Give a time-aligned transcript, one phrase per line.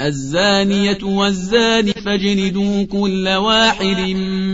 [0.00, 4.00] الزانية والزاني فاجلدوا كل واحد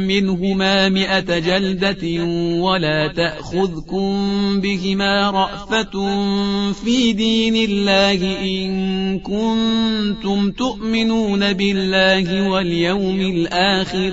[0.08, 2.24] منهما مئة جلدة
[2.60, 4.10] ولا تأخذكم
[4.60, 5.92] بهما رأفة
[6.72, 14.12] في دين الله إن كنتم تؤمنون بالله واليوم الآخر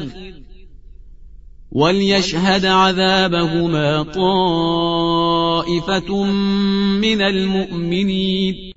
[1.72, 5.44] وليشهد عذابهما طائفة
[7.02, 8.77] من المؤمنين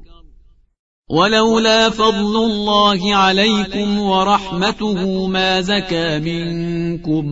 [1.11, 7.25] ولولا فضل الله عليكم ورحمته ما زكى منكم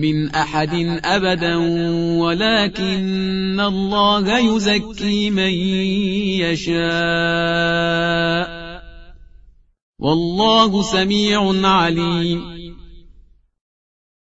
[0.00, 1.56] من أحد أبدا
[2.20, 5.52] ولكن الله يزكي من
[6.44, 6.76] يشاء.
[10.00, 12.55] والله سميع عليم.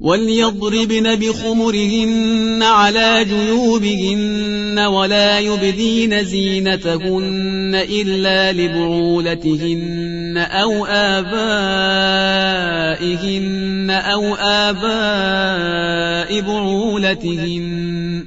[0.00, 11.26] وليضربن بخمرهن على جيوبهن ولا يبدين زينتهن إلا لبعولتهن أو آبائهن
[13.90, 18.26] أو آباء بعولتهن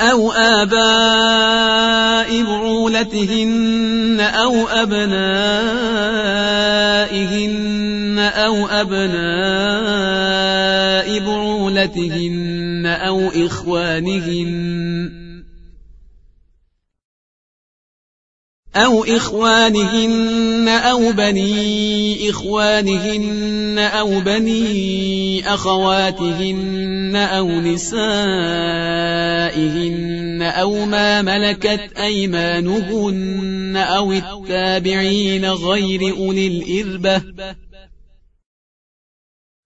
[0.00, 1.86] أو آباء
[2.42, 5.16] بعولتهن أو أبنائهن
[8.26, 9.16] أو أبناء
[11.18, 15.26] بعولتهن أو إخوانهن
[18.76, 28.86] أو إخوانهن أو بني إخوانهن أو بني أخواتهن أو نسائهن
[30.42, 37.22] أو ما ملكت أيمانهن أو التابعين غير أولي الإربة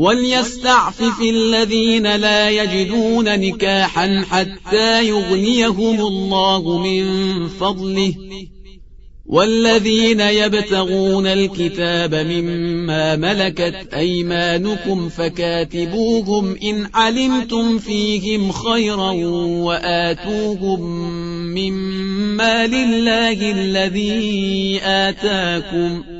[0.00, 7.04] وليستعفف الذين لا يجدون نكاحا حتى يغنيهم الله من
[7.48, 8.14] فضله.
[9.26, 19.10] والذين يبتغون الكتاب مما ملكت أيمانكم فكاتبوهم إن علمتم فيهم خيرا
[19.66, 20.80] وآتوهم
[21.54, 26.19] مما لله الذي آتاكم.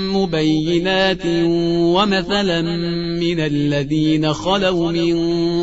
[0.11, 1.25] مبينات
[1.95, 2.61] ومثلا
[3.19, 5.15] من الذين خلوا من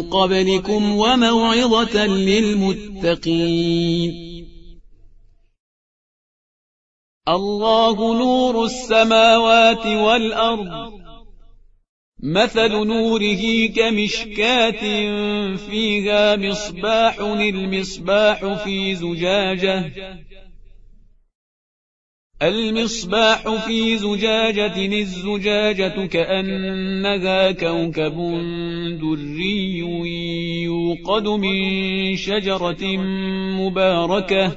[0.02, 3.48] قبلكم وموعظة للمتقين.
[7.28, 10.92] الله نور السماوات والأرض.
[12.22, 14.82] مثل نوره كمشكاة
[15.56, 19.92] فيها مصباح المصباح في زجاجة.
[22.42, 28.16] المصباح في زجاجة الزجاجة كأنها كوكب
[29.00, 29.78] دري
[30.62, 32.96] يوقد من شجرة
[33.60, 34.56] مباركة.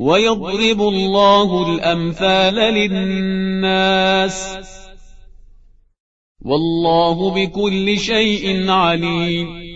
[0.00, 4.58] ويضرب الله الأمثال للناس.
[6.44, 9.68] والله بكل شيء عليم.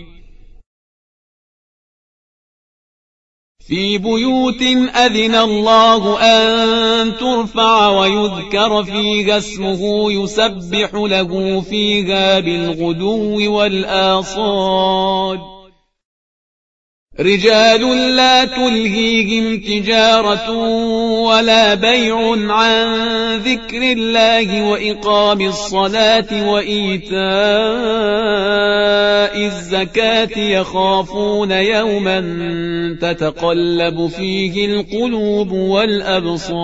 [3.67, 4.61] في بيوت
[4.95, 15.39] أذن الله أن ترفع ويذكر فيها اسمه يسبح له فيها بالغدو والآصال.
[17.19, 20.51] رجال لا تلهيهم تجارة
[21.21, 22.17] ولا بيع
[22.53, 22.95] عن
[23.37, 27.23] ذكر الله وإقام الصلاة وإيتاء
[29.45, 32.19] الزكاة يخافون يوما
[33.01, 36.63] تتقلب فيه القلوب والأبصار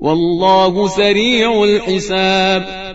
[0.00, 2.90] والله سريع الحساب.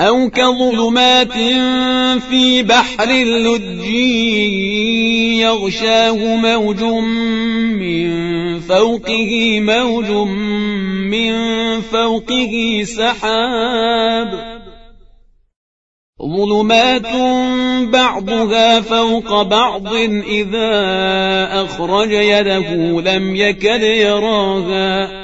[0.00, 1.32] أو كظلمات
[2.22, 3.84] في بحر اللج
[5.40, 8.10] يغشاه موج من
[8.60, 10.10] فوقه موج
[11.10, 11.34] من
[11.80, 14.54] فوقه سحاب.
[16.22, 17.12] ظلمات
[17.92, 19.94] بعضها فوق بعض
[20.28, 20.70] إذا
[21.64, 25.23] أخرج يده لم يكد يراها.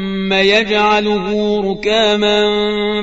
[0.31, 2.43] يجعله ركاما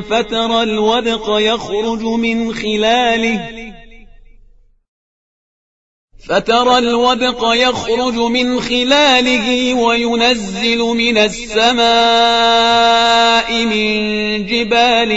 [0.00, 3.40] فترى الودق يخرج من خلاله.
[6.28, 11.88] فترى الودق يخرج من خلاله وينزل من السماء
[13.64, 15.12] من جبال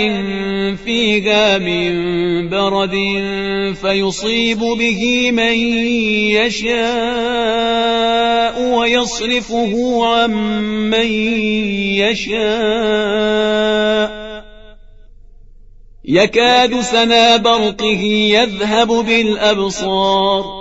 [0.85, 2.95] فيها من برد
[3.81, 5.53] فيصيب به من
[6.39, 6.71] يشاء
[8.61, 10.31] ويصرفه عن
[10.89, 11.07] من
[11.99, 12.41] يشاء.
[16.05, 20.60] يكاد سنا برقه يذهب بالأبصار.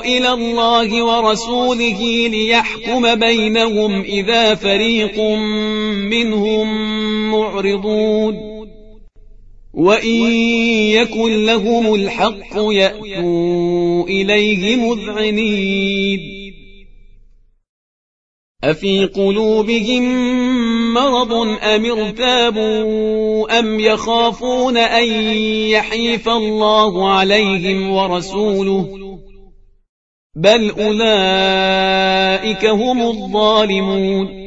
[0.00, 5.20] إلى الله ورسوله ليحكم بينهم إذا فريق
[6.10, 6.66] منهم
[7.30, 8.52] معرضون.
[9.74, 10.16] وإن
[10.90, 16.20] يكن لهم الحق يأتوا إليه مذعنين.
[18.64, 20.04] أفي قلوبهم
[20.94, 25.08] مرض أم ارتابوا أم يخافون أن
[25.70, 29.01] يحيف الله عليهم ورسوله؟
[30.34, 34.42] بل أولئك هم الظالمون.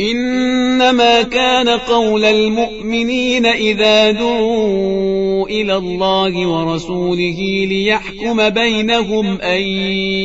[0.00, 9.62] إنما كان قول المؤمنين إذا دعوا إلى الله ورسوله ليحكم بينهم أن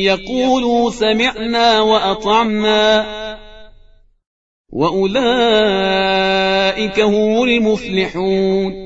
[0.02, 3.06] يقولوا سمعنا وأطعنا.
[4.72, 5.20] وأولئك
[7.00, 8.85] هم المفلحون.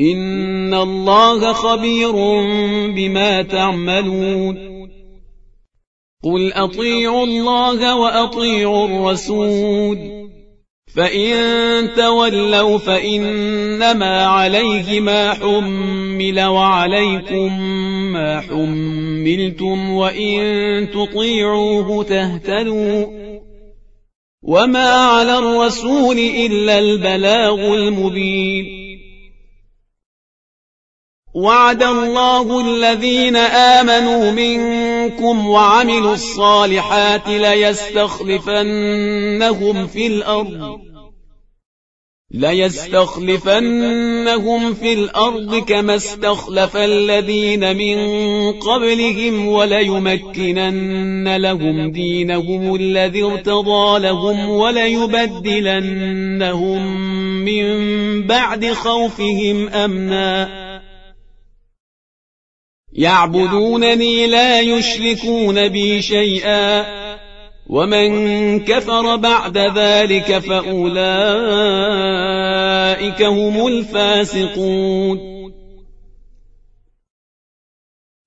[0.00, 2.12] إن الله خبير
[2.94, 4.70] بما تعملون
[6.24, 9.98] قل أطيعوا الله وأطيعوا الرسول
[10.96, 11.34] فإن
[11.96, 17.60] تولوا فإنما عليه ما حمل وعليكم
[18.12, 20.40] ما حملتم وإن
[20.90, 23.06] تطيعوه تهتدوا
[24.42, 28.79] وما على الرسول إلا البلاغ المبين
[31.34, 38.36] وعد الله الذين آمنوا منكم وعملوا الصالحات ليستخلفنهم
[39.86, 40.80] في الأرض
[42.30, 43.44] ليستخلفنهم
[44.74, 47.96] في الأرض كما استخلف الذين من
[48.52, 55.80] قبلهم وليمكنن لهم دينهم الذي ارتضى لهم وليبدلنهم
[57.44, 57.66] من
[58.26, 60.69] بعد خوفهم أمناً
[63.00, 66.86] يعبدونني لا يشركون بي شيئا.
[67.66, 70.72] ومن كفر بعد ذلك فأولئك
[73.22, 75.18] هم الفاسقون.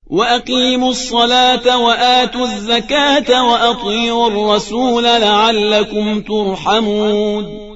[0.08, 7.73] وأقيموا الصلاة وآتوا الزكاة وأطيعوا الرسول لعلكم ترحمون.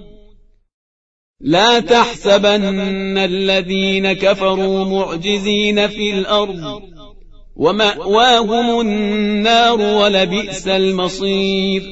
[1.42, 6.82] لا تحسبن الذين كفروا معجزين في الأرض
[7.56, 11.84] ومأواهم النار ولبئس المصير.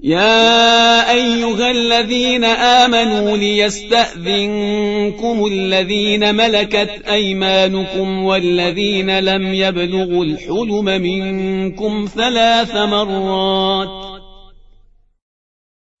[0.00, 14.15] يا أيها الذين آمنوا ليستأذنكم الذين ملكت أيمانكم والذين لم يبلغوا الحلم منكم ثلاث مرات.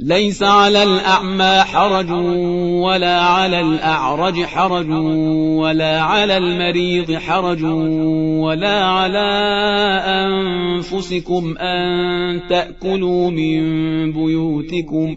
[0.00, 2.10] ليس على الأعمى حرج
[2.82, 4.90] ولا على الأعرج حرج
[5.58, 7.62] ولا على المريض حرج
[8.42, 9.28] ولا على
[10.06, 13.62] أنفسكم أن تأكلوا من
[14.12, 15.16] بيوتكم